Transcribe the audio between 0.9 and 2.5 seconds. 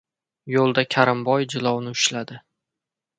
Karimboy jilovni ushladi!